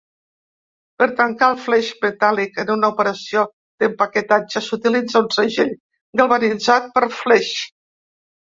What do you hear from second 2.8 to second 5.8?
operació d'empaquetatge s'utilitza un segell